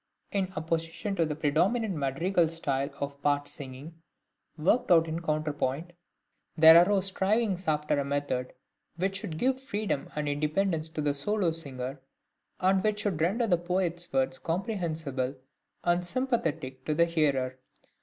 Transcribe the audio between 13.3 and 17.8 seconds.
the poet's words comprehensible and sympathetic to the hearer.